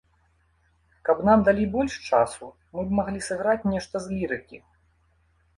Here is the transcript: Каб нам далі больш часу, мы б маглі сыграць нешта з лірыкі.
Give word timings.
Каб 1.09 1.17
нам 1.27 1.43
далі 1.49 1.67
больш 1.75 1.93
часу, 2.09 2.49
мы 2.79 2.87
б 2.89 2.97
маглі 3.01 3.21
сыграць 3.29 3.67
нешта 3.75 3.95
з 4.07 4.19
лірыкі. 4.19 4.57